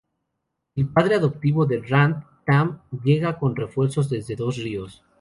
El 0.73 0.87
padre 0.89 1.13
adoptivo 1.13 1.67
de 1.67 1.79
Rand, 1.83 2.23
Tam, 2.43 2.79
llega 3.03 3.37
con 3.37 3.55
refuerzos 3.55 4.09
desde 4.09 4.35
Dos 4.35 4.57
Ríos. 4.57 5.03